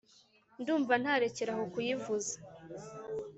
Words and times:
ndumva 0.59 0.93
ntarekera 1.01 1.51
aho 1.55 1.63
kuyivuza 1.73 2.35